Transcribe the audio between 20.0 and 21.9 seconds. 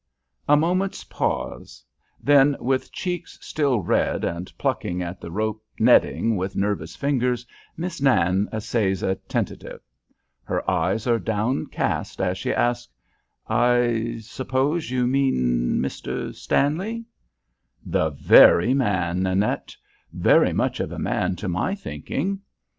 very much of a man to my